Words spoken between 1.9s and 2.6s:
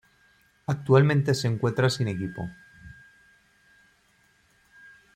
equipo.